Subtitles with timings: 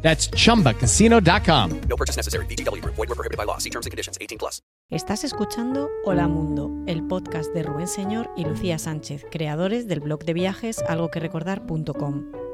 [0.00, 1.80] That's chumbacasino.com.
[1.88, 2.46] No purchase necessary.
[2.46, 2.82] BGW.
[2.84, 3.58] Void were prohibited by law.
[3.58, 4.16] See terms and conditions.
[4.20, 4.62] 18 plus.
[4.90, 10.24] Estás escuchando Hola Mundo, el podcast de Rubén Señor y Lucía Sánchez, creadores del blog
[10.24, 12.47] de viajes algoquerecordar.com.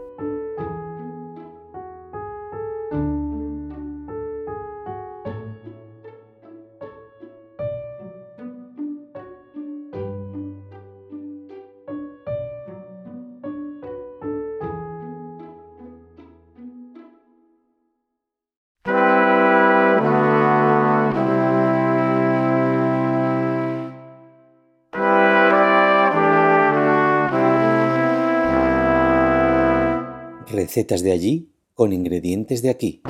[30.55, 33.03] Recetas de allí con ingredientes de aquí.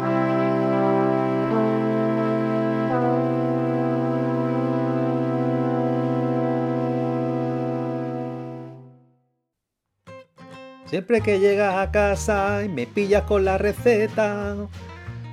[10.86, 14.56] Siempre que llegas a casa y me pillas con la receta.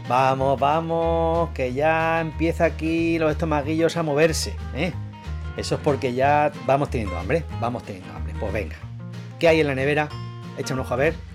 [0.09, 4.91] Vamos, vamos, que ya empieza aquí los estomaguillos a moverse, ¿eh?
[5.55, 8.33] Eso es porque ya vamos teniendo hambre, vamos teniendo hambre.
[8.37, 8.75] Pues venga,
[9.39, 10.09] ¿qué hay en la nevera?
[10.57, 11.30] Echa un ojo a ver.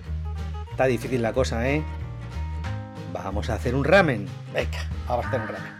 [0.77, 1.83] Está difícil la cosa, ¿eh?
[3.11, 4.27] Vamos a hacer un ramen.
[4.53, 4.77] Venga,
[5.09, 5.73] vamos a hacer un ramen.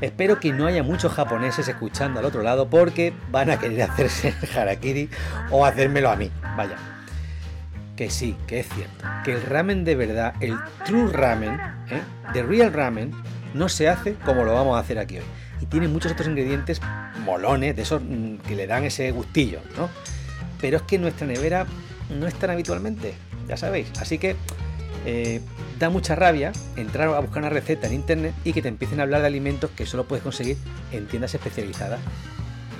[0.00, 4.34] Espero que no haya muchos japoneses escuchando al otro lado porque van a querer hacerse
[4.42, 5.08] el harakiri
[5.52, 6.32] o hacérmelo a mí.
[6.56, 6.74] Vaya.
[7.94, 9.04] Que sí, que es cierto.
[9.22, 11.54] Que el ramen de verdad, el true ramen,
[11.88, 12.02] ¿eh?
[12.32, 13.12] The real ramen,
[13.54, 15.24] no se hace como lo vamos a hacer aquí hoy.
[15.60, 16.80] Y tiene muchos otros ingredientes
[17.24, 19.88] molones, de esos mm, que le dan ese gustillo, ¿no?
[20.60, 21.66] Pero es que nuestra nevera
[22.10, 23.14] no es tan habitualmente,
[23.48, 23.90] ya sabéis.
[24.00, 24.36] Así que
[25.06, 25.40] eh,
[25.78, 29.04] da mucha rabia entrar a buscar una receta en internet y que te empiecen a
[29.04, 30.56] hablar de alimentos que solo puedes conseguir
[30.92, 32.00] en tiendas especializadas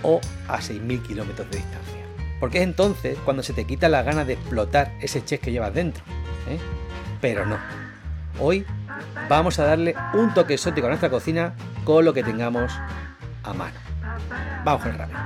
[0.02, 2.04] o a 6.000 kilómetros de distancia.
[2.40, 5.74] Porque es entonces cuando se te quita la gana de explotar ese chef que llevas
[5.74, 6.04] dentro.
[6.48, 6.58] ¿eh?
[7.20, 7.58] Pero no.
[8.40, 8.64] Hoy
[9.28, 12.72] vamos a darle un toque exótico a nuestra cocina con lo que tengamos
[13.42, 13.78] a mano.
[14.64, 15.16] Vamos con el ramen.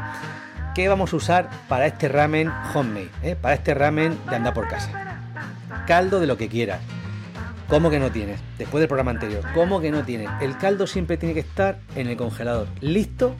[0.74, 3.10] ¿Qué vamos a usar para este ramen homemade?
[3.22, 3.36] eh?
[3.36, 5.11] Para este ramen de andar por casa.
[5.86, 6.80] Caldo de lo que quieras.
[7.68, 8.38] ¿Cómo que no tienes?
[8.58, 9.42] Después del programa anterior.
[9.54, 10.28] ¿Cómo que no tienes?
[10.40, 12.68] El caldo siempre tiene que estar en el congelador.
[12.80, 13.34] Listo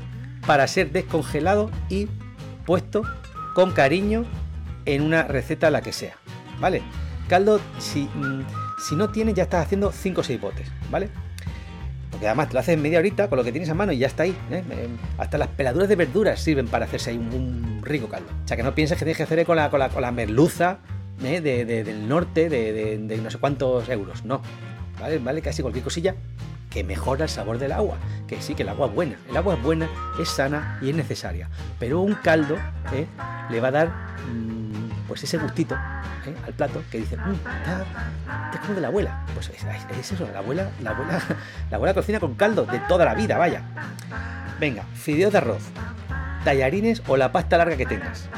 [0.47, 2.09] para ser descongelado y
[2.65, 3.03] puesto
[3.55, 4.25] con cariño
[4.87, 6.15] en una receta la que sea.
[6.61, 6.83] ¿Vale?
[7.29, 8.45] Caldo, si, mm,
[8.79, 10.67] si no tienes, ya estás haciendo 5 o 6 botes.
[10.91, 11.11] ¿Vale?
[12.11, 13.99] Porque además te lo haces en media horita con lo que tienes a mano y
[13.99, 14.37] ya está ahí.
[14.51, 14.65] ¿eh?
[14.71, 14.89] Eh,
[15.19, 18.29] Hasta las peladuras de verduras sirven para hacerse ahí un, rico caldo.
[18.45, 20.13] O sea que no pienses que tienes que hacer con la, con la, con la
[20.13, 20.79] merluza
[21.25, 21.41] ¿eh?
[21.41, 24.25] de, de- del norte de, no sé cuántos euros.
[24.25, 24.43] No.
[25.01, 25.19] ¿Vale?
[25.19, 25.43] ¿Vale?
[25.43, 26.15] Casi cualquier cosilla
[26.71, 27.97] que mejora el sabor del agua.
[28.27, 29.17] Que sí, que el agua es buena.
[29.29, 29.89] El agua es buena,
[30.21, 31.49] es sana y es necesaria.
[31.79, 32.57] Pero un caldo
[32.93, 33.07] ¿eh?
[33.51, 33.89] le va a dar
[34.33, 36.35] mm, pues ese gustito ¿eh?
[36.47, 37.85] al plato que dice, "Mm, está,
[38.53, 39.25] está como de la abuela.
[39.35, 39.65] Pues es,
[39.99, 41.21] es eso, la abuela, la abuela,
[41.71, 43.63] la abuela cocina con caldo de toda la vida, vaya.
[44.61, 45.63] Venga, fideos de arroz,
[46.45, 48.29] tallarines o la pasta larga que tengas.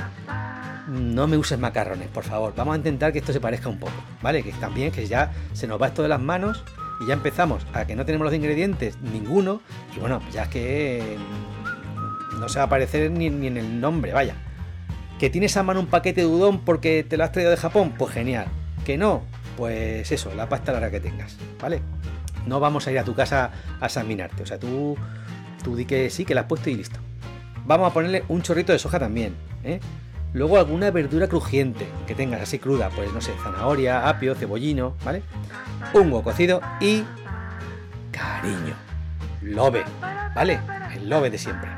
[0.89, 2.53] No me uses macarrones, por favor.
[2.57, 4.43] Vamos a intentar que esto se parezca un poco, ¿vale?
[4.43, 6.63] Que también, que ya se nos va esto de las manos
[7.01, 9.61] y ya empezamos a que no tenemos los ingredientes ninguno
[9.97, 13.81] y bueno, ya es que mm, no se va a aparecer ni, ni en el
[13.81, 14.37] nombre, vaya.
[15.19, 17.95] ¿Que tienes a mano un paquete de udon porque te lo has traído de Japón?
[17.97, 18.47] Pues genial.
[18.85, 19.23] ¿Que no?
[19.57, 21.81] Pues eso, la pasta larga que tengas, ¿vale?
[22.47, 24.97] No vamos a ir a tu casa a examinarte, o sea, tú,
[25.63, 26.99] tú di que sí, que la has puesto y listo.
[27.65, 29.81] Vamos a ponerle un chorrito de soja también, ¿eh?
[30.35, 35.23] Luego alguna verdura crujiente que tengas así cruda, pues no sé, zanahoria, apio, cebollino, ¿vale?
[35.95, 37.05] Huevo cocido y
[38.11, 38.75] cariño.
[39.43, 39.85] Lobe,
[40.35, 40.59] ¿vale?
[40.93, 41.71] El lobe de siempre.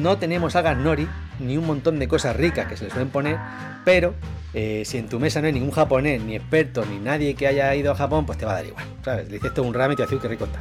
[0.00, 1.08] No tenemos algas nori
[1.40, 3.38] ni un montón de cosas ricas que se les suelen poner,
[3.84, 4.14] pero
[4.54, 7.74] eh, si en tu mesa no hay ningún japonés, ni experto, ni nadie que haya
[7.74, 9.26] ido a Japón, pues te va a dar igual, ¿sabes?
[9.26, 10.60] Le dices esto un ramen y a que rico está.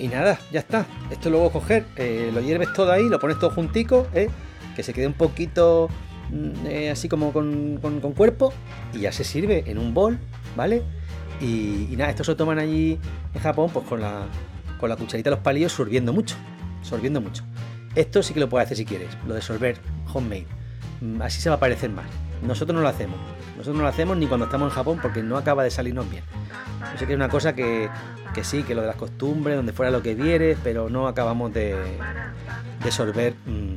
[0.00, 0.86] Y nada, ya está.
[1.08, 4.28] Esto luego coger, eh, lo hierves todo ahí, lo pones todo juntico, ¿eh?
[4.74, 5.88] Que se quede un poquito
[6.30, 8.52] mm, eh, así como con, con- cuerpo
[8.92, 10.18] y ya se sirve en un bol,
[10.56, 10.82] ¿vale?
[11.40, 12.98] Y, nada, esto se toman allí
[13.34, 14.22] en Japón pues con la,
[14.78, 16.36] con la cucharita de los palillos sorbiendo mucho,
[16.82, 17.42] sorbiendo mucho.
[17.96, 19.76] Esto sí que lo puedes hacer si quieres, lo de sorber
[20.12, 20.46] homemade.
[21.00, 22.06] Mm, Así se va a parecer más.
[22.42, 23.18] nosotros no lo hacemos.
[23.56, 26.24] Nosotros no lo hacemos ni cuando estamos en Japón porque no acaba de salirnos bien.
[26.92, 27.88] Yo sé que es una cosa que,
[28.34, 31.52] que sí, que lo de las costumbres, donde fuera lo que vieres, pero no acabamos
[31.52, 31.76] de,
[32.82, 33.76] de sorber mm,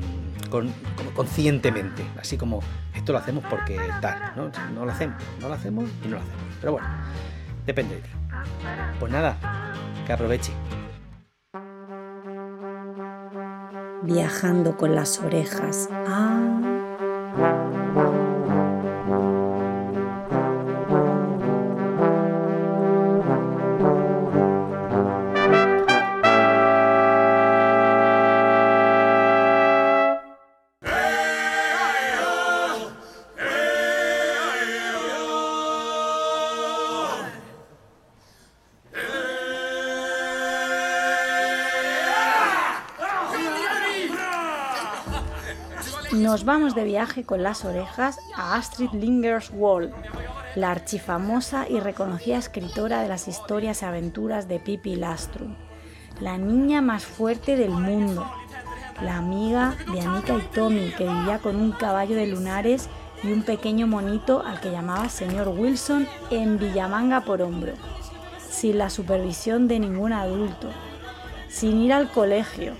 [0.61, 2.03] con- conscientemente.
[2.19, 2.61] Así como
[2.93, 4.51] esto lo hacemos porque tal, ¿no?
[4.73, 6.43] No lo hacemos, no lo hacemos y no lo hacemos.
[6.59, 6.87] Pero bueno,
[7.65, 8.09] depende de ti.
[8.99, 9.37] Pues nada,
[10.05, 10.51] que aproveche.
[14.03, 15.89] Viajando con las orejas.
[15.91, 16.54] Ah.
[46.15, 49.91] Nos vamos de viaje con las orejas a Astrid Lindgrens Wall,
[50.55, 55.55] la archifamosa y reconocida escritora de las historias y aventuras de Pippi Lastrum,
[56.21, 58.25] la niña más fuerte del mundo,
[59.01, 62.87] la amiga de Annika y Tommy que vivía con un caballo de lunares
[63.21, 67.73] y un pequeño monito al que llamaba señor Wilson en Villamanga por hombro,
[68.49, 70.69] sin la supervisión de ningún adulto,
[71.49, 72.71] sin ir al colegio.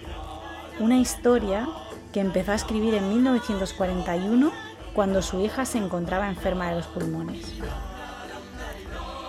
[0.80, 1.68] Una historia
[2.16, 4.50] que empezó a escribir en 1941
[4.94, 7.46] cuando su hija se encontraba enferma de los pulmones.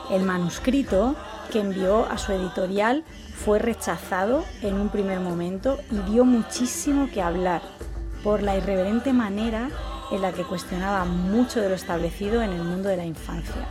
[0.09, 1.17] El manuscrito
[1.51, 3.03] que envió a su editorial
[3.35, 7.61] fue rechazado en un primer momento y dio muchísimo que hablar
[8.23, 9.69] por la irreverente manera
[10.13, 13.67] en la que cuestionaba mucho de lo establecido en el mundo de la infancia.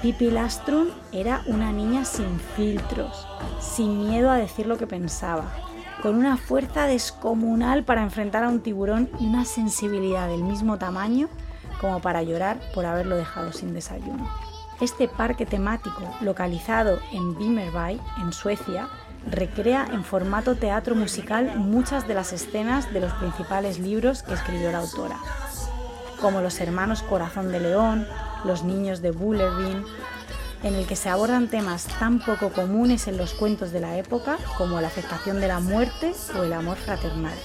[0.00, 3.26] Pippi Lastrum era una niña sin filtros,
[3.60, 5.67] sin miedo a decir lo que pensaba,
[6.02, 11.28] con una fuerza descomunal para enfrentar a un tiburón y una sensibilidad del mismo tamaño
[11.80, 14.28] como para llorar por haberlo dejado sin desayuno.
[14.80, 18.88] Este parque temático, localizado en Vimmerby, en Suecia,
[19.28, 24.70] recrea en formato teatro musical muchas de las escenas de los principales libros que escribió
[24.70, 25.16] la autora,
[26.20, 28.06] como Los hermanos Corazón de León,
[28.44, 29.84] Los niños de Bullerbyn,
[30.62, 34.38] en el que se abordan temas tan poco comunes en los cuentos de la época
[34.56, 37.36] como la aceptación de la muerte o el amor fraternal.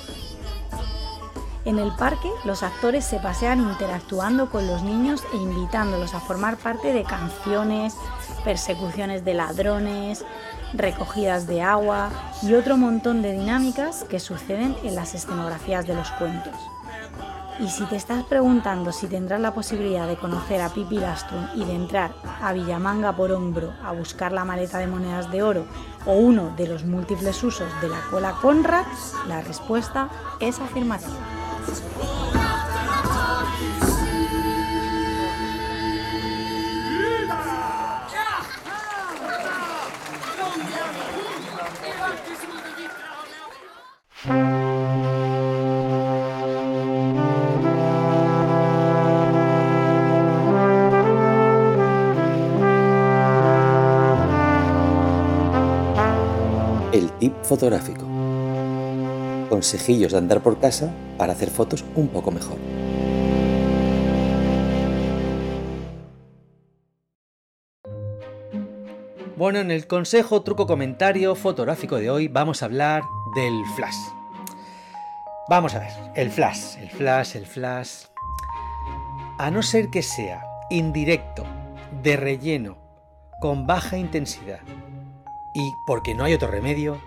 [1.66, 6.58] En el parque, los actores se pasean interactuando con los niños e invitándolos a formar
[6.58, 7.96] parte de canciones,
[8.44, 10.26] persecuciones de ladrones,
[10.74, 12.10] recogidas de agua
[12.42, 16.56] y otro montón de dinámicas que suceden en las escenografías de los cuentos.
[17.60, 21.64] Y si te estás preguntando si tendrás la posibilidad de conocer a Pippi Lastrum y
[21.64, 22.12] de entrar
[22.42, 25.66] a Villamanga por hombro a buscar la maleta de monedas de oro
[26.06, 28.86] o uno de los múltiples usos de la cola Conrad,
[29.28, 30.10] la respuesta
[30.40, 31.14] es afirmativa.
[57.24, 58.06] Tip fotográfico.
[59.48, 62.58] Consejillos de andar por casa para hacer fotos un poco mejor.
[69.38, 73.04] Bueno, en el consejo, truco, comentario fotográfico de hoy vamos a hablar
[73.38, 73.96] del flash.
[75.48, 78.04] Vamos a ver, el flash, el flash, el flash.
[79.40, 81.46] A no ser que sea indirecto,
[82.02, 82.76] de relleno,
[83.40, 84.60] con baja intensidad
[85.54, 87.00] y porque no hay otro remedio,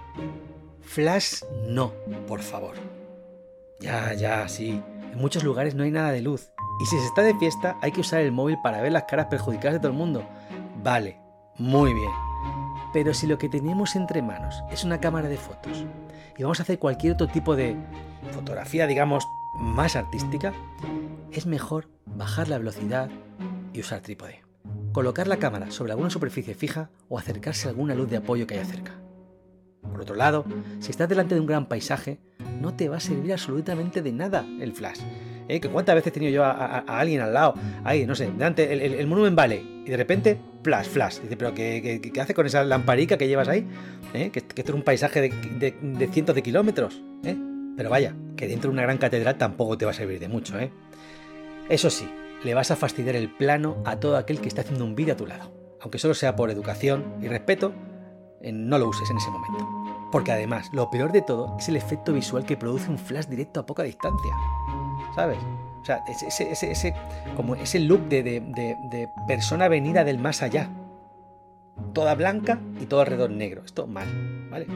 [0.81, 1.93] flash no,
[2.27, 2.75] por favor.
[3.81, 4.83] Ya, ya, sí.
[5.13, 6.51] En muchos lugares no hay nada de luz.
[6.81, 9.27] Y si se está de fiesta, hay que usar el móvil para ver las caras
[9.27, 10.27] perjudicadas de todo el mundo.
[10.83, 11.19] Vale,
[11.59, 12.11] muy bien.
[12.93, 15.85] Pero si lo que tenemos entre manos es una cámara de fotos
[16.37, 17.77] y vamos a hacer cualquier otro tipo de
[18.33, 19.27] fotografía, digamos,
[19.59, 20.53] más artística,
[21.33, 23.11] es mejor bajar la velocidad
[23.73, 24.43] y usar trípode.
[24.93, 28.55] Colocar la cámara sobre alguna superficie fija o acercarse a alguna luz de apoyo que
[28.55, 28.93] haya cerca.
[29.97, 30.45] Por otro lado,
[30.79, 32.19] si estás delante de un gran paisaje,
[32.61, 35.01] no te va a servir absolutamente de nada el flash.
[35.49, 35.59] ¿Eh?
[35.59, 38.83] Que ¿Cuántas veces he tenido yo a, alguien al lado, ahí, no sé, delante, el,
[38.83, 41.21] el, Valley, y de repente, flash, flash.
[41.21, 43.67] Dice, pero ¿qué, hace con esa lamparica que llevas ahí?
[44.13, 44.29] ¿Eh?
[44.31, 47.01] Que, esto es un paisaje de, cientos de kilómetros.
[47.25, 47.35] ¿eh?
[47.79, 50.59] Pero vaya, que dentro de una gran catedral tampoco te va a servir de mucho,
[50.59, 50.73] ¿eh?
[51.71, 52.07] Eso sí,
[52.45, 55.17] le vas a fastidiar el plano a todo aquel que está haciendo un vídeo a
[55.17, 55.55] tu lado.
[55.81, 57.73] Aunque solo sea por educación y respeto,
[58.53, 59.67] no lo uses en ese momento.
[60.13, 63.61] Porque además, lo peor de todo es el efecto visual que produce un flash directo
[63.61, 64.35] a poca distancia.
[65.15, 65.39] ¿Sabes?
[65.83, 66.95] O sea, ese, ese, ese,
[67.37, 70.71] como ese look de, de, de, persona venida del más allá.
[71.93, 73.63] Toda blanca y todo alrededor negro.
[73.65, 74.67] Esto mal, ¿vale?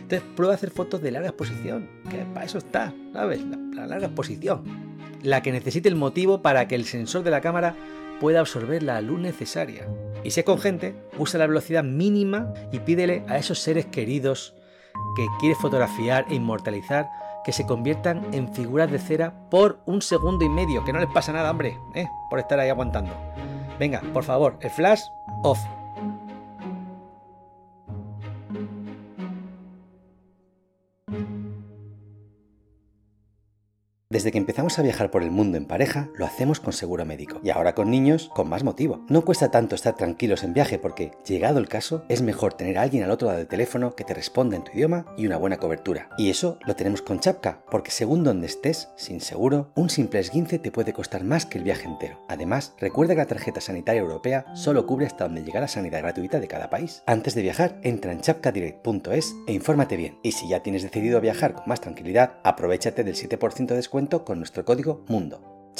[0.00, 3.44] Entonces prueba a hacer fotos de larga exposición, que para eso está, ¿sabes?
[3.44, 4.64] La, la larga exposición.
[5.22, 7.74] La que necesite el motivo para que el sensor de la cámara
[8.20, 9.86] pueda absorber la luz necesaria.
[10.24, 14.54] Y si es con gente, usa la velocidad mínima y pídele a esos seres queridos
[15.16, 17.08] que quieres fotografiar e inmortalizar
[17.44, 21.08] que se conviertan en figuras de cera por un segundo y medio, que no les
[21.08, 22.06] pasa nada, hombre, ¿eh?
[22.28, 23.14] por estar ahí aguantando.
[23.78, 25.02] Venga, por favor, el flash
[25.42, 25.58] off.
[34.10, 37.40] Desde que empezamos a viajar por el mundo en pareja, lo hacemos con seguro médico.
[37.44, 39.04] Y ahora con niños, con más motivo.
[39.10, 42.82] No cuesta tanto estar tranquilos en viaje porque, llegado el caso, es mejor tener a
[42.82, 45.58] alguien al otro lado del teléfono que te responda en tu idioma y una buena
[45.58, 46.08] cobertura.
[46.16, 50.58] Y eso lo tenemos con Chapka, porque según donde estés, sin seguro, un simple esguince
[50.58, 52.24] te puede costar más que el viaje entero.
[52.28, 56.40] Además, recuerda que la tarjeta sanitaria europea solo cubre hasta donde llega la sanidad gratuita
[56.40, 57.02] de cada país.
[57.04, 60.18] Antes de viajar, entra en chapkadirect.es e infórmate bien.
[60.22, 64.38] Y si ya tienes decidido viajar con más tranquilidad, aprovechate del 7% de descuento con
[64.38, 65.72] nuestro código MUNDO.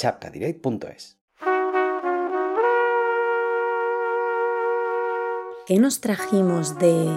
[5.65, 7.07] ¿Qué nos trajimos de...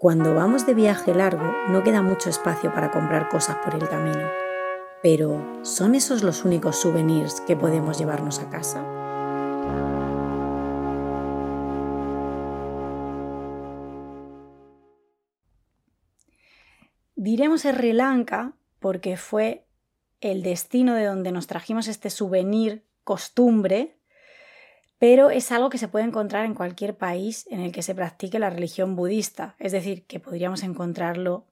[0.00, 4.26] Cuando vamos de viaje largo no queda mucho espacio para comprar cosas por el camino,
[5.02, 8.97] pero ¿son esos los únicos souvenirs que podemos llevarnos a casa?
[17.20, 19.66] Diremos Sri Lanka porque fue
[20.20, 23.98] el destino de donde nos trajimos este souvenir costumbre,
[24.98, 28.38] pero es algo que se puede encontrar en cualquier país en el que se practique
[28.38, 31.48] la religión budista, es decir, que podríamos encontrarlo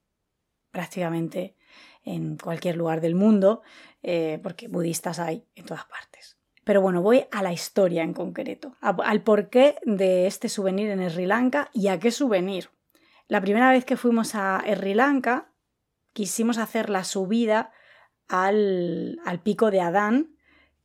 [0.70, 1.56] prácticamente
[2.04, 3.62] en cualquier lugar del mundo,
[4.04, 6.38] eh, porque budistas hay en todas partes.
[6.62, 11.26] Pero bueno, voy a la historia en concreto, al porqué de este souvenir en Sri
[11.26, 12.70] Lanka y a qué souvenir.
[13.26, 15.50] La primera vez que fuimos a Sri Lanka
[16.16, 17.72] quisimos hacer la subida
[18.26, 20.34] al, al pico de Adán,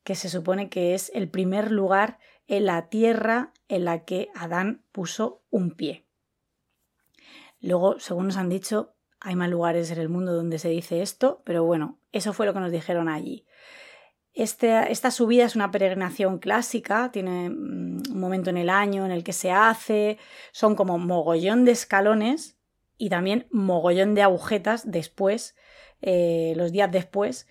[0.04, 4.84] que se supone que es el primer lugar en la tierra en la que Adán
[4.92, 6.06] puso un pie.
[7.62, 11.42] Luego, según nos han dicho, hay más lugares en el mundo donde se dice esto,
[11.46, 13.46] pero bueno, eso fue lo que nos dijeron allí.
[14.34, 19.12] Este, esta subida es una peregrinación clásica, tiene mm, un momento en el año en
[19.12, 20.18] el que se hace,
[20.52, 22.58] son como mogollón de escalones
[23.02, 25.56] y también mogollón de agujetas después,
[26.04, 27.48] eh, los días después,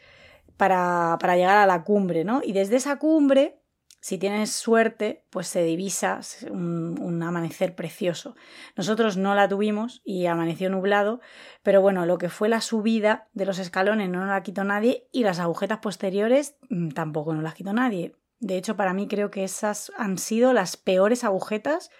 [0.56, 2.40] para, llegar a la cumbre, ¿no?
[2.44, 3.58] Y desde esa cumbre,
[3.98, 8.36] si tienes suerte, pues se divisa un, amanecer precioso.
[8.76, 11.20] Nosotros no la tuvimos y amaneció nublado,
[11.64, 15.24] pero bueno, lo que fue la subida de los escalones no la quitó nadie y
[15.24, 18.14] las agujetas posteriores mm, tampoco nos las quitó nadie.
[18.38, 21.90] De hecho, para mí creo que esas han sido las peores agujetas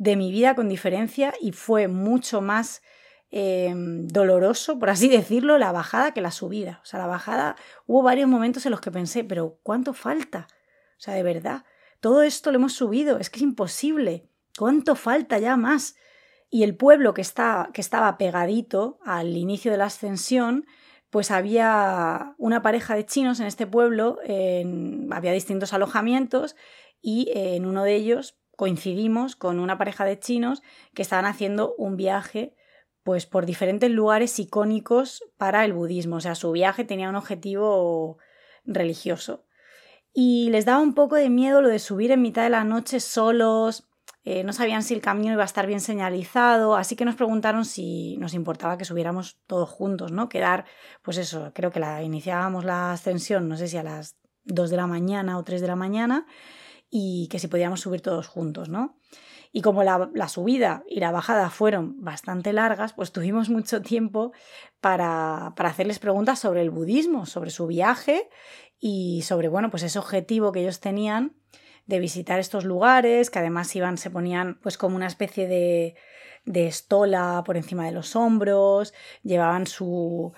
[0.00, 2.82] de mi vida con diferencia y fue mucho más
[3.30, 6.80] eh, doloroso, por así decirlo, la bajada que la subida.
[6.82, 10.48] O sea, la bajada hubo varios momentos en los que pensé, pero ¿cuánto falta?
[10.96, 11.64] O sea, de verdad,
[12.00, 14.26] todo esto lo hemos subido, es que es imposible.
[14.58, 15.96] ¿Cuánto falta ya más?
[16.48, 20.64] Y el pueblo que, está, que estaba pegadito al inicio de la ascensión,
[21.10, 24.18] pues había una pareja de chinos en este pueblo,
[25.10, 26.56] había distintos alojamientos
[27.02, 30.62] y en uno de ellos coincidimos con una pareja de chinos
[30.92, 32.54] que estaban haciendo un viaje
[33.02, 38.18] pues por diferentes lugares icónicos para el budismo, o sea, su viaje tenía un objetivo
[38.66, 39.46] religioso.
[40.12, 43.00] Y les daba un poco de miedo lo de subir en mitad de la noche
[43.00, 43.88] solos,
[44.24, 47.64] eh, no sabían si el camino iba a estar bien señalizado, así que nos preguntaron
[47.64, 50.28] si nos importaba que subiéramos todos juntos, ¿no?
[50.28, 50.66] Quedar,
[51.00, 54.76] pues eso, creo que la iniciábamos la ascensión, no sé si a las 2 de
[54.76, 56.26] la mañana o 3 de la mañana,
[56.90, 58.96] y que si podíamos subir todos juntos, ¿no?
[59.52, 64.32] Y como la, subida y la bajada fueron bastante largas, pues tuvimos mucho tiempo
[64.80, 68.28] para, hacerles preguntas sobre el budismo, sobre su viaje
[68.78, 71.34] y sobre, bueno, pues ese objetivo que ellos tenían
[71.86, 75.96] de visitar estos lugares, que además iban, se ponían pues como una especie de,
[76.44, 78.94] de estola por encima de los hombros,
[79.24, 80.32] llevaban su,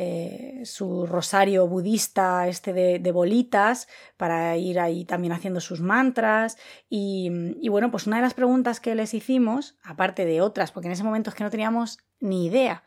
[0.00, 6.56] eh, su rosario budista este de, bolitas para ir ahí también haciendo sus mantras.
[6.88, 10.86] Y, y, bueno pues una de las preguntas que les hicimos aparte de otras porque
[10.86, 12.84] en ese momento es que no teníamos ni idea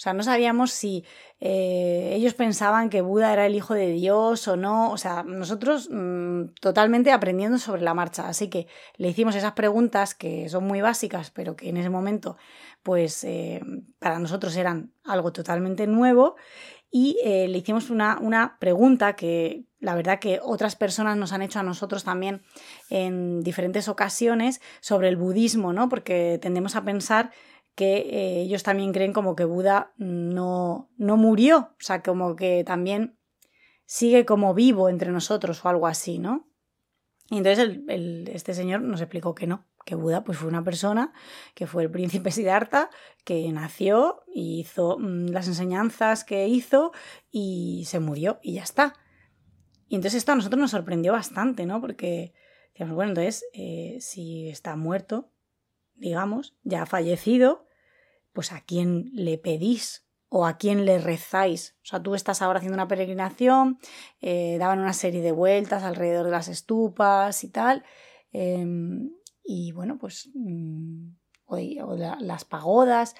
[0.00, 1.04] o sea, no sabíamos si
[1.40, 4.90] eh, ellos pensaban que Buda era el hijo de Dios o no.
[4.92, 8.26] O sea, nosotros mm, totalmente aprendiendo sobre la marcha.
[8.26, 8.66] Así que
[8.96, 12.38] le hicimos esas preguntas que son muy básicas, pero que en ese momento,
[12.82, 13.60] pues, eh,
[13.98, 16.36] para nosotros eran algo totalmente nuevo.
[16.90, 21.42] y eh, le hicimos una, una pregunta que la verdad que otras personas nos han
[21.42, 22.42] hecho a nosotros también
[22.88, 25.88] en diferentes ocasiones sobre el budismo, ¿no?
[25.90, 27.30] Porque tendemos a pensar
[27.80, 32.62] que eh, ellos también creen como que Buda no, no murió, o sea, como que
[32.62, 33.18] también
[33.86, 36.46] sigue como vivo entre nosotros o algo así, ¿no?
[37.30, 37.78] Y entonces
[38.34, 41.14] este señor nos explicó que no, que Buda pues, fue una persona
[41.54, 42.90] que fue el príncipe Siddhartha,
[43.24, 46.92] que nació hizo mm, las enseñanzas que hizo
[47.30, 48.92] y se murió y ya está.
[49.88, 51.80] Y entonces esto a nosotros nos sorprendió bastante, ¿no?
[51.80, 52.34] Porque
[52.74, 55.32] decíamos, bueno, entonces, eh, si está muerto,
[55.94, 57.64] digamos, ya ha fallecido,
[58.32, 61.76] pues a quién le pedís o a quién le rezáis.
[61.82, 63.78] O sea, tú estás ahora haciendo una peregrinación,
[64.20, 67.84] eh, daban una serie de vueltas alrededor de las estupas y tal.
[68.32, 69.10] Em,
[69.44, 71.08] y bueno, pues, mm,
[71.46, 71.56] o,
[72.20, 73.16] las pagodas,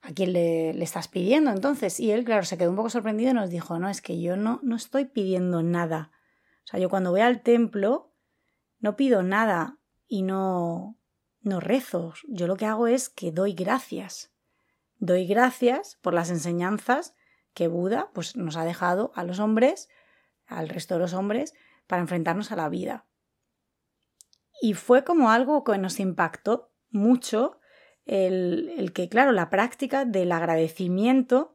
[0.00, 2.00] ¿a quién le, le, estás pidiendo entonces?
[2.00, 4.36] Y él, claro, se quedó un poco sorprendido y nos dijo, no, es que yo
[4.36, 6.10] no, no estoy pidiendo nada.
[6.64, 8.14] O sea, yo cuando voy al templo
[8.78, 10.98] no pido nada y no,
[11.42, 12.14] no rezo.
[12.28, 14.33] Yo lo que hago es que doy gracias.
[14.98, 17.14] Doy gracias por las enseñanzas
[17.52, 19.88] que Buda pues, nos ha dejado a los hombres,
[20.46, 21.54] al resto de los hombres,
[21.86, 23.06] para enfrentarnos a la vida.
[24.60, 27.58] Y fue como algo que nos impactó mucho
[28.06, 31.54] el, el que, claro, la práctica del agradecimiento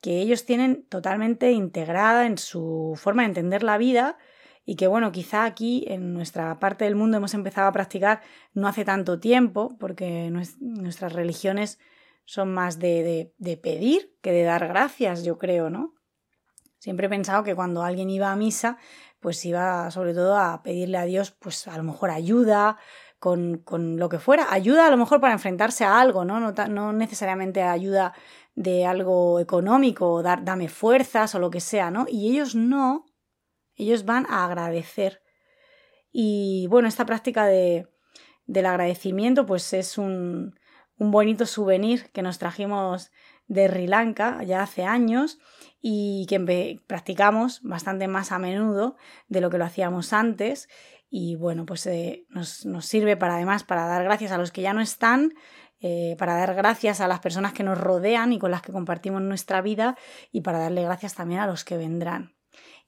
[0.00, 4.18] que ellos tienen totalmente integrada en su forma de entender la vida
[4.64, 8.20] y que bueno, quizá aquí en nuestra parte del mundo hemos empezado a practicar
[8.52, 10.30] no hace tanto tiempo, porque
[10.60, 11.78] nuestras religiones
[12.26, 15.94] son más de, de, pedir que de dar gracias, yo creo, ¿no?
[16.78, 18.76] Siempre he pensado que cuando alguien iba a misa,
[19.20, 22.78] pues iba sobre todo a pedirle a Dios, pues a lo mejor ayuda,
[23.18, 24.52] con, con, lo que fuera.
[24.52, 26.38] Ayuda a lo mejor para enfrentarse a algo, ¿no?
[26.38, 28.12] No, no necesariamente ayuda
[28.54, 32.06] de algo económico, dar, dame fuerzas o lo que sea, ¿no?
[32.08, 33.06] Y ellos no,
[33.74, 35.22] ellos van a agradecer.
[36.12, 37.88] Y bueno, esta práctica de,
[38.46, 40.58] del agradecimiento pues es un,
[40.98, 43.10] un bonito souvenir que nos trajimos
[43.48, 45.38] de Sri Lanka ya hace años
[45.80, 48.96] y que practicamos bastante más a menudo
[49.28, 50.68] de lo que lo hacíamos antes
[51.08, 54.62] y bueno pues eh, nos, nos, sirve para además para dar gracias a los que
[54.62, 55.32] ya no están
[55.80, 59.20] eh, para dar gracias a las personas que nos rodean y con las que compartimos
[59.20, 59.96] nuestra vida
[60.32, 62.34] y para darle gracias también a los que vendrán.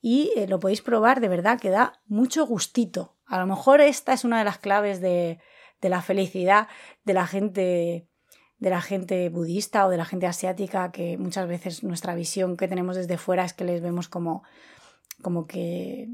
[0.00, 3.16] Y eh, lo podéis probar, de verdad, que da mucho gustito.
[3.26, 5.38] A lo mejor esta es una de las claves de,
[5.80, 6.68] de la felicidad
[7.04, 8.08] de la gente
[8.58, 12.66] de la gente budista o de la gente asiática, que muchas veces nuestra visión que
[12.66, 14.42] tenemos desde fuera es que les vemos como,
[15.22, 16.08] como que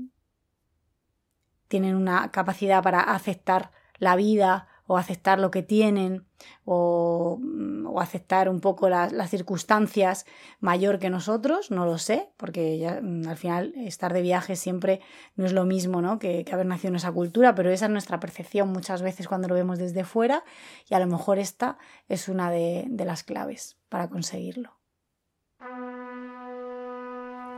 [1.68, 6.27] tienen una capacidad para aceptar la vida o aceptar lo que tienen
[6.64, 10.27] o, mm, o aceptar un poco las circunstancias
[10.61, 15.01] mayor que nosotros, no lo sé, porque mm, al final estar de viaje siempre
[15.37, 16.18] no es lo mismo ¿no?
[16.18, 19.55] que, haber nacido en esa cultura, pero esa es nuestra percepción muchas veces cuando lo
[19.55, 20.44] vemos desde fuera
[20.88, 24.79] y a lo mejor esta es una de, de las claves para conseguirlo.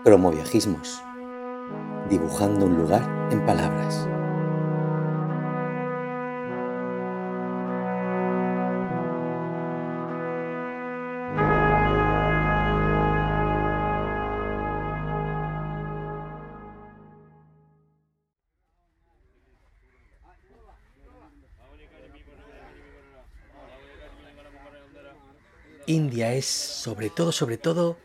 [0.05, 1.03] Cromoviajismos.
[2.09, 4.07] Dibujando un lugar en palabras.
[25.87, 27.97] India es sobre todo, sobre todo,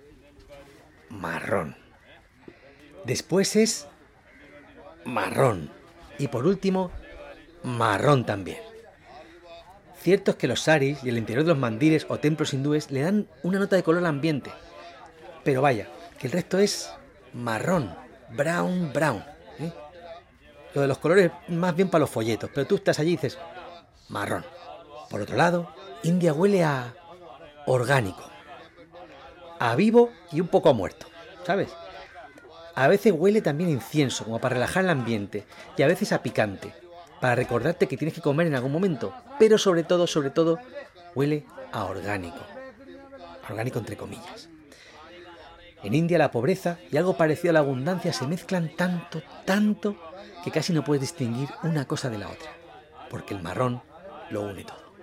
[1.10, 1.76] marrón.
[3.06, 3.88] Después es
[5.04, 5.72] marrón.
[6.18, 6.92] Y por último,
[7.64, 8.60] marrón también.
[10.00, 13.02] Cierto es que los saris y el interior de los mandires o templos hindúes le
[13.02, 14.52] dan una nota de color al ambiente.
[15.44, 15.90] Pero vaya,
[16.20, 16.92] que el resto es
[17.34, 17.96] marrón,
[18.36, 19.24] brown, brown.
[19.60, 19.72] ¿eh?
[20.74, 23.38] Lo de los colores más bien para los folletos, pero tú estás allí y dices
[24.10, 24.46] marrón.
[25.10, 26.96] Por otro lado, India huele a
[27.66, 28.24] orgánico,
[29.60, 31.08] a vivo y un poco a muerto,
[31.46, 31.70] ¿sabes?
[32.76, 35.46] A veces huele también a incienso, como para relajar el ambiente,
[35.78, 36.74] y a veces a picante,
[37.20, 40.58] para recordarte que tienes que comer en algún momento, pero sobre todo, sobre todo,
[41.14, 42.40] huele a orgánico,
[43.50, 44.50] orgánico entre comillas.
[45.84, 49.96] En India la pobreza y algo parecido a la abundancia se mezclan tanto, tanto,
[50.44, 52.52] que casi no puedes distinguir una cosa de la otra,
[53.10, 53.82] porque el marrón
[54.30, 54.94] lo une todo.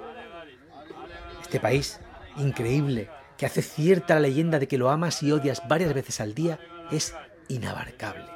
[1.43, 2.01] Este país
[2.39, 6.35] increíble, que hace cierta la leyenda de que lo amas y odias varias veces al
[6.35, 6.59] día,
[6.91, 7.15] es
[7.49, 8.27] inabarcable,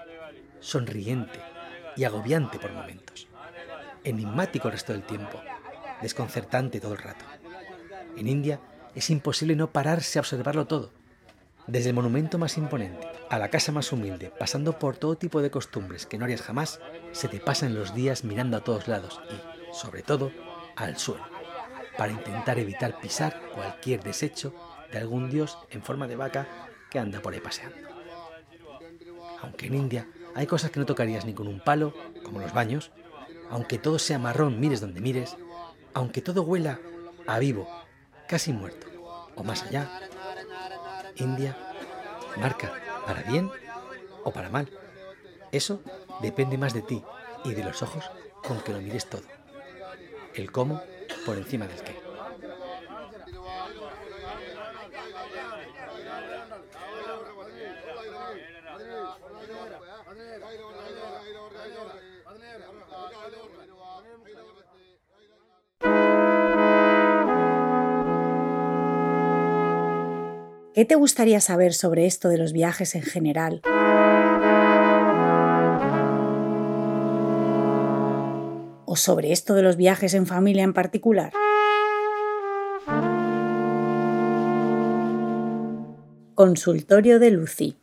[0.60, 1.40] sonriente
[1.96, 3.28] y agobiante por momentos,
[4.04, 5.40] enigmático el resto del tiempo,
[6.00, 7.24] desconcertante todo el rato.
[8.16, 8.60] En India
[8.94, 10.90] es imposible no pararse a observarlo todo.
[11.66, 15.50] Desde el monumento más imponente a la casa más humilde, pasando por todo tipo de
[15.50, 16.80] costumbres que no harías jamás,
[17.12, 20.32] se te pasan los días mirando a todos lados y, sobre todo,
[20.76, 21.24] al suelo,
[21.96, 24.54] para intentar evitar pisar cualquier desecho
[24.90, 26.46] de algún dios en forma de vaca
[26.90, 27.76] que anda por ahí paseando.
[29.40, 32.90] Aunque en India hay cosas que no tocarías ni con un palo, como los baños,
[33.50, 35.36] aunque todo sea marrón mires donde mires,
[35.94, 36.78] aunque todo huela
[37.26, 37.68] a vivo,
[38.28, 38.86] casi muerto,
[39.34, 40.00] o más allá,
[41.16, 41.56] India
[42.36, 42.72] marca
[43.06, 43.50] para bien
[44.24, 44.70] o para mal.
[45.50, 45.82] Eso
[46.20, 47.02] depende más de ti
[47.44, 48.10] y de los ojos
[48.46, 49.24] con que lo mires todo.
[50.34, 50.82] El cómo
[51.24, 51.92] por encima del qué.
[70.74, 73.62] ¿Qué te gustaría saber sobre esto de los viajes en general?
[78.92, 81.32] ¿O sobre esto de los viajes en familia en particular?
[86.34, 87.78] Consultorio de Lucy.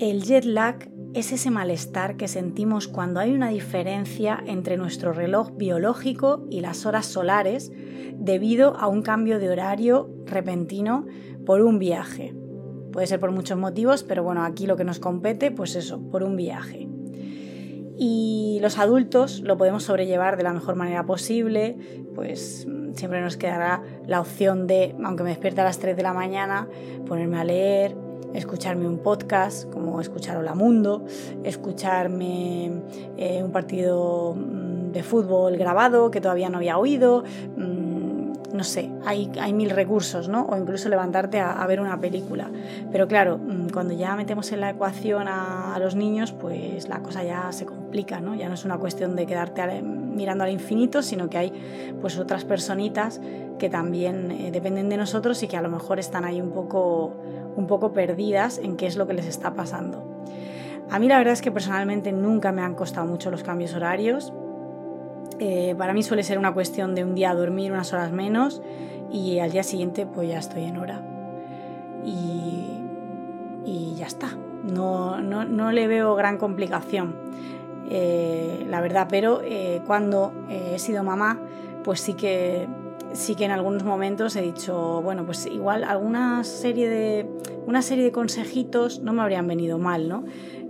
[0.00, 5.50] El jet lag es ese malestar que sentimos cuando hay una diferencia entre nuestro reloj
[5.56, 7.70] biológico y las horas solares
[8.16, 11.06] debido a un cambio de horario repentino
[11.44, 12.34] por un viaje.
[12.92, 16.22] Puede ser por muchos motivos, pero bueno, aquí lo que nos compete, pues eso, por
[16.22, 16.88] un viaje.
[17.98, 21.76] Y los adultos lo podemos sobrellevar de la mejor manera posible,
[22.14, 26.12] pues siempre nos quedará la opción de, aunque me despierte a las 3 de la
[26.12, 26.68] mañana,
[27.06, 27.96] ponerme a leer,
[28.34, 31.04] escucharme un podcast como escuchar Hola Mundo,
[31.44, 32.82] escucharme
[33.16, 37.24] eh, un partido mm, de fútbol grabado que todavía no había oído,
[37.56, 37.81] mm,
[38.52, 40.44] no sé, hay, hay, mil recursos, ¿no?
[40.44, 42.50] O incluso levantarte a, ver una película.
[42.90, 47.24] Pero claro, mm, cuando ya metemos en la ecuación a, los niños, pues la cosa
[47.24, 48.34] ya se complica, ¿no?
[48.34, 51.52] Ya no es una cuestión de quedarte mirando al infinito, sino que hay
[52.00, 53.20] pues otras personitas
[53.58, 57.16] que también eh, dependen de nosotros y que a lo mejor están ahí un poco
[57.56, 60.12] un poco perdidas en qué es lo que les está pasando.
[60.90, 64.32] A mí la verdad es que personalmente nunca me han costado mucho los cambios horarios.
[65.44, 68.62] Eh, para mí suele ser una cuestión de un día dormir unas horas menos
[69.10, 71.04] y al día siguiente pues ya estoy en hora.
[72.04, 72.80] Y,
[73.64, 74.28] y ya está.
[74.62, 77.16] No, no, no, le veo gran complicación,
[77.90, 81.40] eh, la verdad, pero eh, cuando he sido mamá,
[81.82, 82.68] pues sí que
[83.12, 87.26] sí que en algunos momentos he dicho, bueno, pues igual alguna serie de,
[87.66, 90.24] una serie de consejitos no me habrían venido mal, ¿no?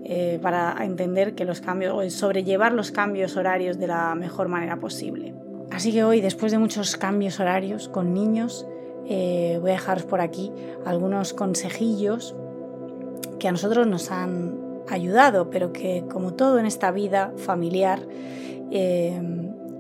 [0.04, 4.80] Eh, para entender que los cambios, o sobrellevar los cambios horarios de la mejor manera
[4.80, 5.32] posible.
[5.70, 8.66] Así que hoy, después de muchos cambios horarios con niños,
[9.08, 10.52] eh, voy a dejaros por aquí
[10.84, 12.34] algunos consejillos
[13.38, 18.00] que a nosotros nos han ayudado, pero que como todo en esta vida familiar,
[18.72, 19.20] eh,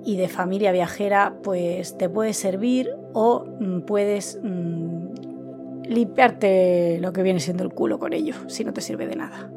[0.04, 7.22] y de familia viajera, pues te puede servir o mm, puedes mm, limpiarte lo que
[7.22, 9.50] viene siendo el culo con ello, si no te sirve de nada.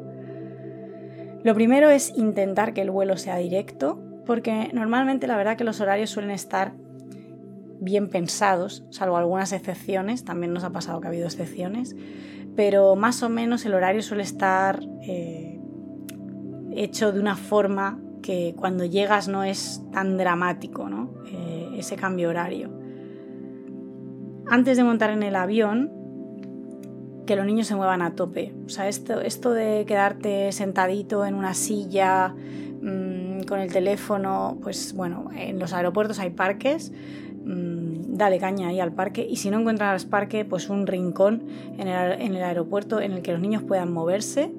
[1.46, 5.80] Lo primero es intentar que el vuelo sea directo, porque normalmente la verdad que los
[5.80, 6.72] horarios suelen estar
[7.78, 11.94] bien pensados, salvo algunas excepciones, también nos ha pasado que ha habido excepciones,
[12.56, 15.60] pero más o menos el horario suele estar eh,
[16.72, 21.14] hecho de una forma que cuando llegas no es tan dramático ¿no?
[21.28, 22.72] Eh, ese cambio horario.
[24.48, 25.92] Antes de montar en el avión,
[27.26, 28.54] que los niños se muevan a tope.
[28.64, 32.34] O sea, esto, esto de quedarte sentadito en una silla
[32.80, 36.92] mmm, con el teléfono, pues bueno, en los aeropuertos hay parques,
[37.44, 41.44] mmm, dale caña ahí al parque y si no encuentras parque, pues un rincón
[41.78, 44.52] en el, en el aeropuerto en el que los niños puedan moverse.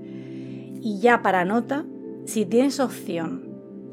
[0.81, 1.85] Y ya para nota,
[2.25, 3.47] si tienes opción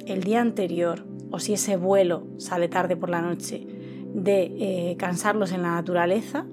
[0.06, 3.66] el día anterior o si ese vuelo sale tarde por la noche,
[4.14, 6.46] de eh, cansarlos en la naturaleza,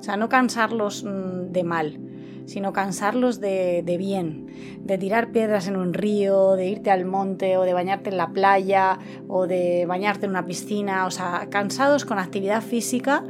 [0.00, 1.98] o sea, no cansarlos mm, de mal,
[2.46, 4.46] sino cansarlos de, de, bien,
[4.82, 8.30] de tirar piedras en un río, de irte al monte o de bañarte en la
[8.30, 13.22] playa o de bañarte en una piscina, o sea, cansados con actividad física,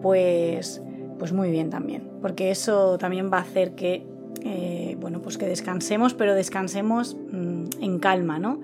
[0.00, 0.82] pues,
[1.18, 4.06] pues muy bien también, porque eso también va a hacer que,
[4.42, 8.60] eh, bueno, pues que descansemos, pero descansemos mm, en calma, ¿no?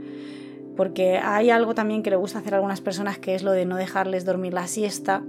[0.75, 3.67] Porque hay algo también que le gusta hacer a algunas personas que es lo de
[3.67, 5.23] no dejarles dormir la siesta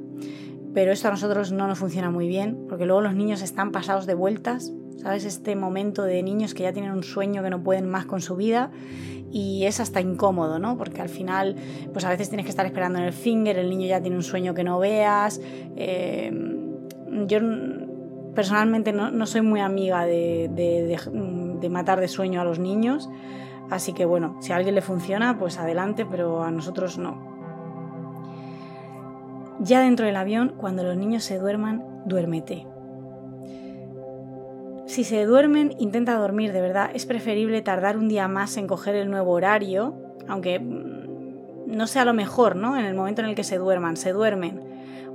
[0.74, 4.06] pero esto a nosotros no nos funciona muy bien, porque luego los niños están pasados
[4.06, 5.26] de vueltas, ¿sabes?
[5.26, 8.36] Este momento de niños que ya tienen un sueño que no pueden más con su
[8.36, 8.72] vida
[9.32, 10.78] y es hasta incómodo, ¿no?
[10.78, 11.56] Porque al final,
[11.92, 14.24] pues a veces tienes que estar esperando en el finger, el niño ya tiene un
[14.24, 15.42] sueño que no veas.
[15.76, 16.32] Eh,
[17.28, 17.40] yo
[18.36, 20.50] personalmente no, soy muy amiga de,
[21.60, 23.10] de matar de sueño a los niños,
[23.70, 27.33] así que bueno, si a alguien le funciona, pues adelante, pero a nosotros no.
[29.64, 32.68] Ya dentro del avión, cuando los niños se duerman, duérmete.
[34.88, 36.92] Si se duermen, intenta dormir, de verdad.
[36.94, 39.96] Es preferible tardar un día más en coger el nuevo horario,
[40.28, 42.78] aunque mm, no sea lo mejor, ¿no?
[42.78, 44.60] En el momento en el que se duerman, se duermen.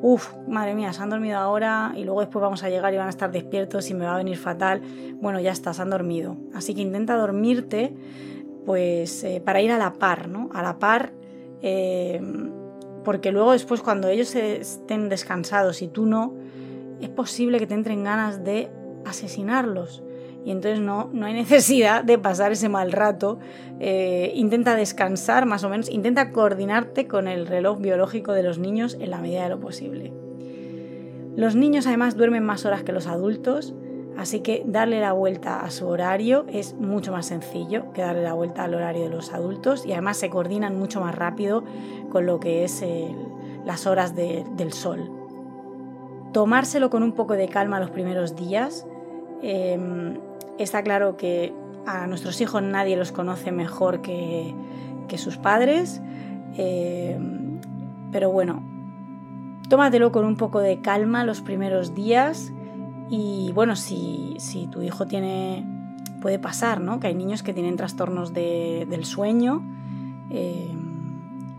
[0.01, 3.09] Uf, madre mía, se han dormido ahora y luego después vamos a llegar y van
[3.09, 4.81] a estar despiertos y me va a venir fatal.
[5.21, 6.39] Bueno, ya está, se han dormido.
[6.55, 7.93] Así que intenta dormirte,
[8.65, 10.49] pues, eh, para ir a la par, ¿no?
[10.55, 11.13] A la par.
[11.61, 12.23] Eh,
[13.05, 16.35] porque luego después cuando ellos estén descansados y tú no,
[17.01, 18.71] es posible que te entren ganas de
[19.05, 20.03] asesinarlos.
[20.45, 23.39] Y entonces no, no hay necesidad de pasar ese mal rato.
[23.81, 28.97] Eh, intenta descansar más o menos, intenta coordinarte con el reloj biológico de los niños
[29.01, 30.13] en la medida de lo posible.
[31.37, 33.75] Los niños además duermen más horas que los adultos,
[34.19, 38.35] así que darle la vuelta a su horario es mucho más sencillo que darle la
[38.35, 41.63] vuelta al horario de los adultos y además se coordinan mucho más rápido
[42.11, 42.85] con lo que es
[43.65, 45.11] las horas del sol.
[46.33, 48.87] Tomárselo con un poco de calma los primeros días.
[49.41, 50.19] Em,
[50.59, 51.55] está claro que
[51.87, 54.55] a nuestros hijos nadie los conoce mejor que,
[55.17, 56.03] sus padres,
[56.57, 57.61] em,
[58.11, 58.63] pero bueno,
[59.69, 62.53] tómatelo con un poco de calma los primeros días
[63.11, 64.37] y bueno, si,
[64.71, 65.65] tu hijo tiene,
[66.21, 67.01] puede pasar, ¿no?
[67.01, 69.63] Que hay niños que tienen trastornos del sueño.
[70.31, 70.89] Em,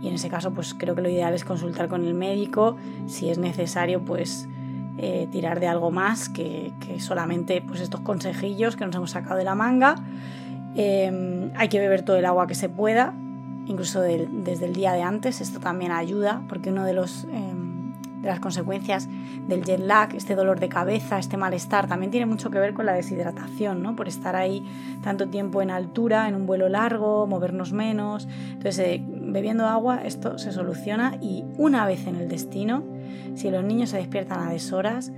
[0.02, 3.30] y en ese caso pues creo que lo ideal es consultar con el médico si
[3.30, 4.48] es necesario pues
[4.98, 9.44] eh, tirar de algo más que, solamente pues estos consejillos que nos hemos sacado de
[9.44, 9.96] la manga
[10.76, 13.14] em, hay que beber todo el agua que se pueda
[13.66, 17.68] incluso desde el día de antes esto también ayuda porque uno de los em,
[18.21, 19.08] de las consecuencias
[19.47, 22.86] del jet lag, este dolor de cabeza, este malestar, también tiene mucho que ver con
[22.86, 23.95] la deshidratación, ¿no?
[23.95, 24.63] Por estar ahí
[25.03, 28.27] tanto tiempo en altura, en un vuelo largo, movernos menos.
[28.51, 32.84] Entonces, eh, bebiendo agua, esto se soluciona y una vez en el destino,
[33.36, 35.12] si los niños se despiertan a deshoras,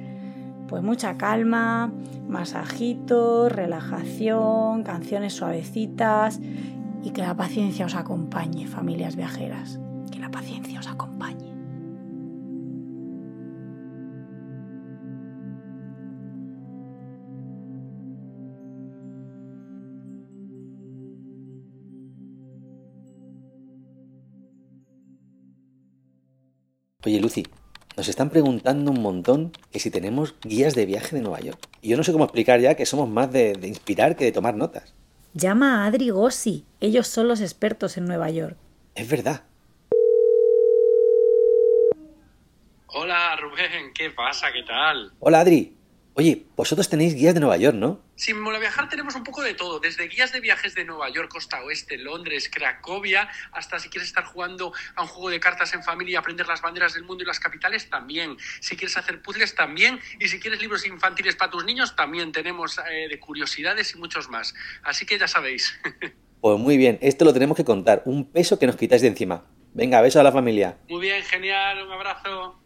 [0.68, 1.92] pues mucha calma,
[2.30, 6.40] masajitos, relajación, canciones suavecitas
[7.04, 9.80] y que la paciencia os acompañe, familias viajeras.
[10.12, 11.61] Que la paciencia os acompañe.
[27.04, 27.48] Oye, Lucy,
[27.98, 31.60] nos están preguntando un montón que si tenemos guías de viaje de Nueva York.
[31.82, 34.56] Y yo no sé cómo explicar ya que somos más de, inspirar que de tomar
[34.56, 34.94] notas.
[35.34, 36.64] Llama a Adri Gossi.
[36.80, 38.56] Ellos son los expertos en Nueva York.
[38.94, 39.46] Es verdad.
[42.86, 43.94] Hola, Rubén.
[43.96, 44.52] ¿Qué pasa?
[44.54, 45.12] ¿Qué tal?
[45.20, 45.76] Hola, Adri.
[46.14, 48.02] Oye, vosotros tenéis guías de Nueva York, ¿no?
[48.22, 51.28] Sin Mola Viajar tenemos un poco de todo, desde guías de viajes de Nueva York,
[51.28, 55.82] costa oeste, Londres, Cracovia, hasta si quieres estar jugando a un juego de cartas en
[55.82, 58.38] familia y aprender las banderas del mundo y las capitales, también.
[58.60, 60.00] Si quieres hacer puzzles, también.
[60.20, 64.30] Y si quieres libros infantiles para tus niños, también tenemos eh, de curiosidades y muchos
[64.30, 64.54] más.
[64.84, 65.74] Así que ya sabéis.
[66.42, 68.02] Pues muy bien, esto lo tenemos que contar.
[68.06, 69.46] Un peso que nos quitáis de encima.
[69.76, 70.80] Venga, beso a la familia.
[70.90, 72.61] Muy bien, genial, un abrazo.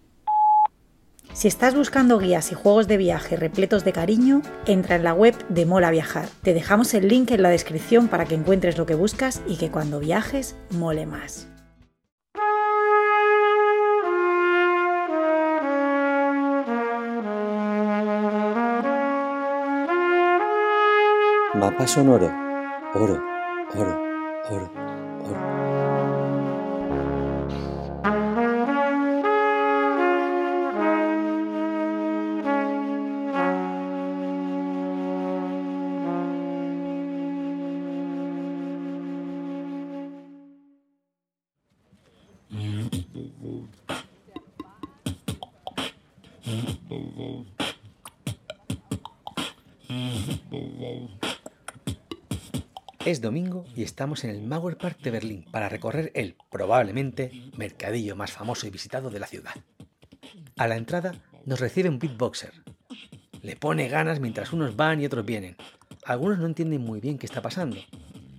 [1.36, 5.36] Si estás buscando guías y juegos de viaje repletos de cariño, entra en la web
[5.50, 6.30] de Mola Viajar.
[6.44, 9.70] Te dejamos el link en la descripción para que encuentres lo que buscas y que
[9.70, 11.50] cuando viajes mole más.
[21.54, 22.32] Mapa sonoro.
[22.94, 23.22] Oro,
[23.76, 24.00] oro,
[24.52, 24.85] oro.
[53.06, 58.16] Es domingo y estamos en el Mauer Park de Berlín para recorrer el, probablemente, mercadillo
[58.16, 59.54] más famoso y visitado de la ciudad.
[60.58, 61.14] A la entrada
[61.46, 62.52] nos recibe un beatboxer.
[63.44, 65.56] Le pone ganas mientras unos van y otros vienen.
[66.04, 67.78] Algunos no entienden muy bien qué está pasando.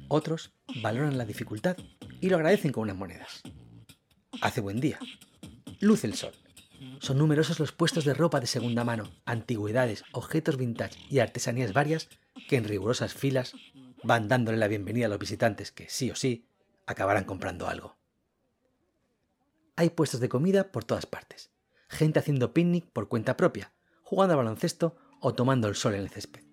[0.09, 0.52] Otros
[0.83, 1.76] valoran la dificultad
[2.20, 3.42] y lo agradecen con unas monedas.
[4.40, 4.98] Hace buen día.
[5.79, 6.33] Luce el sol
[6.98, 12.09] Son numerosos los puestos de ropa de segunda mano, antigüedades, objetos vintage y artesanías varias
[12.48, 13.55] que en rigurosas filas
[14.07, 16.49] van dándole la bienvenida a los visitantes que sí o sí
[16.87, 17.97] acabarán comprando algo.
[19.75, 21.51] Hay puestos de comida por todas partes,
[21.88, 26.09] gente haciendo picnic por cuenta propia, jugando al baloncesto o tomando el sol en el
[26.09, 26.45] césped.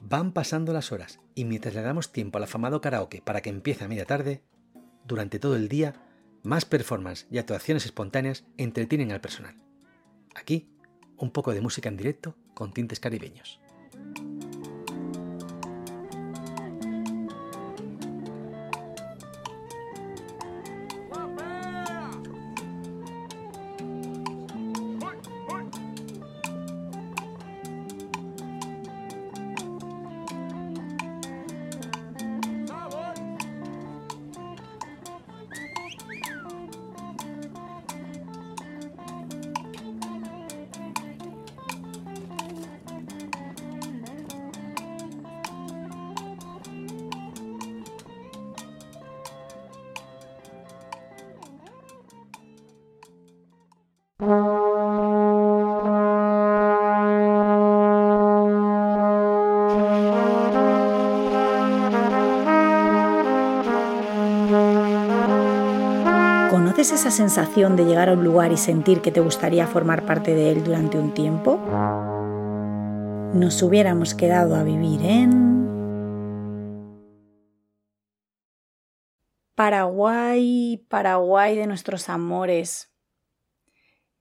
[0.00, 3.84] Van pasando las horas y mientras le damos tiempo al afamado karaoke para que empiece
[3.84, 4.42] a media tarde,
[5.04, 5.94] durante todo el día,
[6.42, 9.56] más performances y actuaciones espontáneas entretienen al personal.
[10.34, 10.68] Aquí,
[11.16, 13.60] un poco de música en directo con tintes caribeños.
[66.50, 70.34] ¿Conoces esa sensación de llegar a un lugar y sentir que te gustaría formar parte
[70.34, 71.60] de él durante un tiempo?
[73.34, 75.44] Nos hubiéramos quedado a vivir en...
[79.54, 82.93] Paraguay, Paraguay de nuestros amores.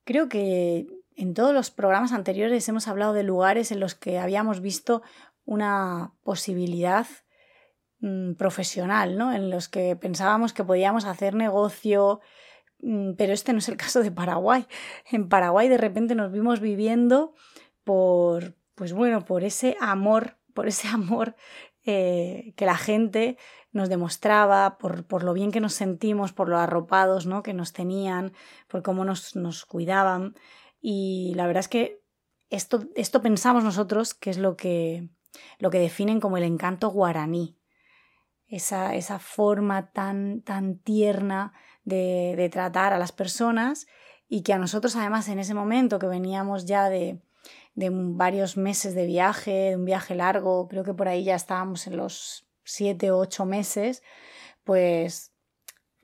[0.04, 4.62] Creo que en todos los programas anteriores hemos hablado de lugares en los que habíamos
[4.62, 5.02] visto
[5.46, 7.08] una posibilidad
[8.00, 9.34] mm, profesional, ¿no?
[9.34, 12.22] En los que pensábamos que podíamos hacer negocio,
[12.80, 14.66] mm, pero este no es el caso de Paraguay.
[15.12, 17.34] En Paraguay de repente nos vimos viviendo
[17.84, 21.36] por, pues bueno, por ese amor, por ese amor
[21.86, 23.38] eh, que la gente
[23.74, 27.44] nos demostraba, por, por, lo bien que nos sentimos, por lo arropados ¿no?
[27.44, 28.34] que nos tenían,
[28.68, 30.36] por cómo nos, nos cuidaban.
[30.80, 32.02] Y la verdad es que
[32.50, 35.10] esto, esto pensamos nosotros que es lo que,
[35.58, 37.58] lo que definen como el encanto guaraní.
[38.48, 43.88] Esa, esa forma tan, tan tierna de, de tratar a las personas
[44.30, 47.20] y que a nosotros además en ese momento que veníamos ya de,
[47.74, 51.88] de varios meses de viaje, de un viaje largo, creo que por ahí ya estábamos
[51.88, 54.04] en los siete o ocho meses,
[54.64, 55.34] pues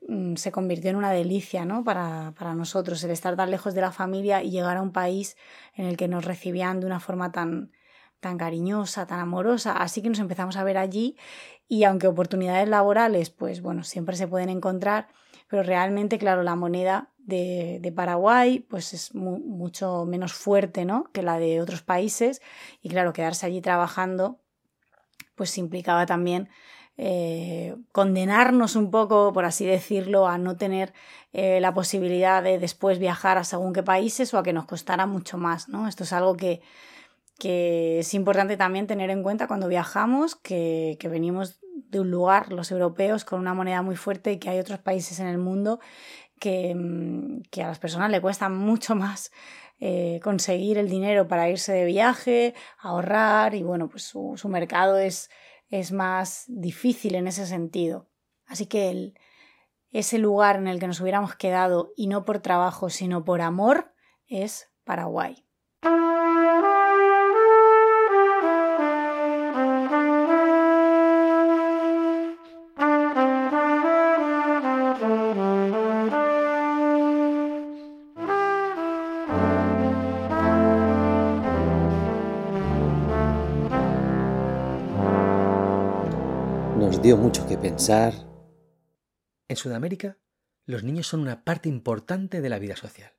[0.06, 1.84] mm, se convirtió en una delicia ¿no?
[1.84, 5.36] para, para, nosotros el estar tan lejos de la familia y llegar a un país
[5.74, 7.72] en el que nos recibían de una forma tan,
[8.20, 9.72] tan cariñosa, tan amorosa.
[9.72, 11.16] Así que nos empezamos a ver allí
[11.68, 15.08] y aunque oportunidades laborales, pues bueno, siempre se pueden encontrar,
[15.48, 21.10] pero realmente, claro, la moneda de, de Paraguay pues es mu mucho menos fuerte ¿no?
[21.12, 22.40] que la de otros países
[22.82, 24.40] y claro, quedarse allí trabajando
[25.40, 26.50] pues implicaba también
[26.98, 30.92] eh, condenarnos un poco, por así decirlo, a no tener
[31.32, 35.06] eh, la posibilidad de después viajar a según qué países o a que nos costara
[35.06, 35.70] mucho más.
[35.70, 35.88] ¿no?
[35.88, 36.60] Esto es algo que,
[37.38, 41.58] que es importante también tener en cuenta cuando viajamos, que, que, venimos
[41.90, 45.20] de un lugar, los europeos, con una moneda muy fuerte y que hay otros países
[45.20, 45.80] en el mundo
[46.38, 49.30] que, mm, que a las personas le cuesta mucho más
[49.82, 54.98] eh, conseguir el dinero para irse de viaje, ahorrar y bueno, pues su, su mercado
[54.98, 55.30] es,
[55.70, 58.10] es, más difícil en ese sentido.
[58.46, 59.14] Así que el,
[59.90, 63.94] ese lugar en el que nos hubiéramos quedado y no por trabajo sino por amor
[64.26, 65.46] es Paraguay.
[87.10, 88.14] Dio mucho que pensar.
[89.48, 90.18] En Sudamérica,
[90.64, 93.14] los niños son una parte importante de la vida social.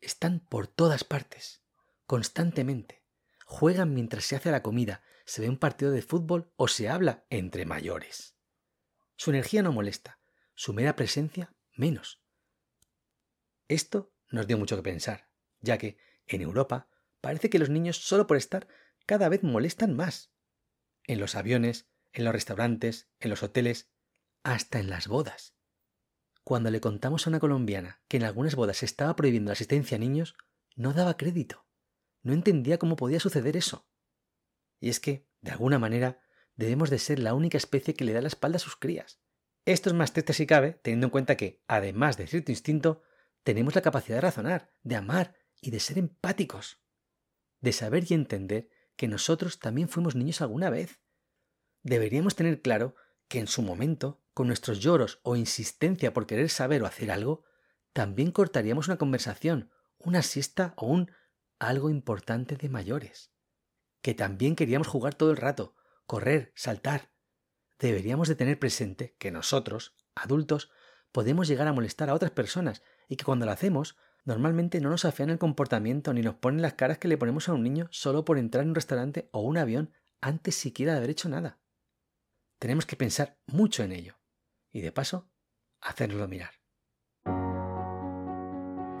[0.00, 1.62] Están por todas partes,
[2.06, 3.04] constantemente.
[3.44, 7.26] Juegan mientras se hace la comida, se ve un partido de fútbol o se habla
[7.28, 8.38] entre mayores.
[9.16, 10.18] Su energía no molesta,
[10.54, 12.22] su mera presencia menos.
[13.68, 15.28] Esto nos dio mucho que pensar,
[15.60, 16.88] ya que, en Europa,
[17.20, 18.66] parece que los niños solo por estar
[19.04, 20.32] cada vez molestan más.
[21.04, 23.90] En los aviones, en los restaurantes, en los hoteles,
[24.42, 25.56] hasta en las bodas.
[26.44, 29.96] Cuando le contamos a una colombiana que en algunas bodas se estaba prohibiendo la asistencia
[29.96, 30.36] a niños,
[30.74, 31.66] no daba crédito.
[32.22, 33.88] No entendía cómo podía suceder eso.
[34.80, 36.20] Y es que, de alguna manera,
[36.56, 39.20] debemos de ser la única especie que le da la espalda a sus crías.
[39.64, 43.02] Esto es más triste si cabe, teniendo en cuenta que, además de cierto instinto,
[43.42, 46.82] tenemos la capacidad de razonar, de amar y de ser empáticos,
[47.60, 51.00] de saber y entender que nosotros también fuimos niños alguna vez.
[51.82, 52.94] Deberíamos tener claro
[53.28, 57.44] que en su momento, con nuestros lloros o insistencia por querer saber o hacer algo,
[57.92, 61.10] también cortaríamos una conversación, una siesta o un
[61.58, 63.32] algo importante de mayores.
[64.02, 65.74] Que también queríamos jugar todo el rato,
[66.06, 67.12] correr, saltar.
[67.78, 70.70] Deberíamos de tener presente que nosotros, adultos,
[71.12, 75.04] podemos llegar a molestar a otras personas y que cuando lo hacemos, normalmente no nos
[75.04, 78.24] afean el comportamiento ni nos ponen las caras que le ponemos a un niño solo
[78.24, 81.58] por entrar en un restaurante o un avión antes siquiera de haber hecho nada.
[82.60, 84.16] Tenemos que pensar mucho en ello
[84.70, 85.30] y de paso,
[85.80, 86.50] hacernoslo mirar.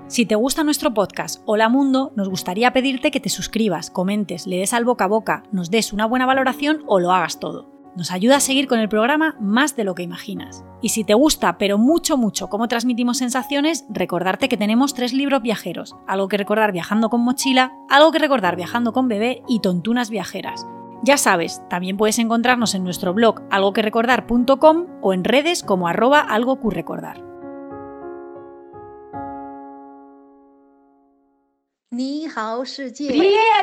[0.08, 4.56] Si te gusta nuestro podcast Hola Mundo, nos gustaría pedirte que te suscribas, comentes, le
[4.56, 7.70] des al boca a boca, nos des una buena valoración o lo hagas todo.
[7.96, 10.64] Nos ayuda a seguir con el programa más de lo que imaginas.
[10.80, 15.42] Y si te gusta, pero mucho, mucho cómo transmitimos sensaciones, recordarte que tenemos tres libros
[15.42, 15.96] viajeros.
[16.06, 20.64] Algo que recordar viajando con mochila, algo que recordar viajando con bebé y tontunas viajeras.
[21.02, 27.22] Ya sabes, también puedes encontrarnos en nuestro blog algoquerecordar.com o en redes como arroba algocurrecordar.
[31.90, 32.64] Ni hao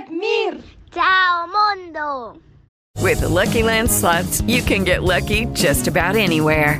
[0.10, 0.64] Mir!
[0.92, 2.42] Ciao mondo!
[3.02, 6.80] With the Lucky Land slots, you can get lucky just about anywhere.